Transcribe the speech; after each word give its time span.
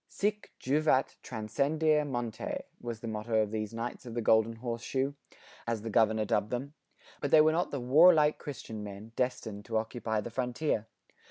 Sic 0.09 0.51
juvat 0.59 1.15
transcendere 1.21 2.07
montes 2.07 2.63
was 2.81 3.01
the 3.01 3.07
motto 3.07 3.39
of 3.43 3.51
these 3.51 3.71
Knights 3.71 4.03
of 4.07 4.15
the 4.15 4.21
Golden 4.23 4.55
Horse 4.55 4.81
Shoe, 4.81 5.13
as 5.67 5.83
the 5.83 5.91
governor 5.91 6.25
dubbed 6.25 6.49
them. 6.49 6.73
But 7.19 7.29
they 7.29 7.39
were 7.39 7.51
not 7.51 7.69
the 7.69 7.79
"warlike 7.79 8.39
christian 8.39 8.83
men" 8.83 9.11
destined 9.15 9.63
to 9.65 9.77
occupy 9.77 10.19
the 10.21 10.31
frontier. 10.31 10.87